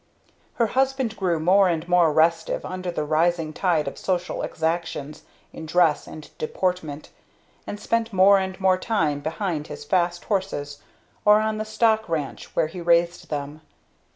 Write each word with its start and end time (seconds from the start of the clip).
Her 0.55 0.65
husband 0.65 1.15
grew 1.15 1.39
more 1.39 1.69
and 1.69 1.87
more 1.87 2.11
restive 2.11 2.65
under 2.65 2.89
the 2.89 3.03
rising 3.03 3.53
tide 3.53 3.87
of 3.87 3.99
social 3.99 4.41
exactions 4.41 5.21
in 5.53 5.67
dress 5.67 6.07
and 6.07 6.27
deportment; 6.39 7.11
and 7.67 7.79
spent 7.79 8.11
more 8.11 8.39
and 8.39 8.59
more 8.59 8.79
time 8.79 9.19
behind 9.19 9.67
his 9.67 9.85
fast 9.85 10.23
horses, 10.23 10.79
or 11.23 11.39
on 11.39 11.59
the 11.59 11.65
stock 11.65 12.09
ranch 12.09 12.55
where 12.55 12.65
he 12.65 12.81
raised 12.81 13.29
them. 13.29 13.61